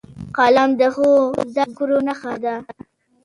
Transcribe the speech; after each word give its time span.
قلم 0.37 0.69
د 0.79 0.81
ښو 0.95 1.09
زدهکړو 1.53 1.97
نښه 2.07 2.33
ده 2.43 2.55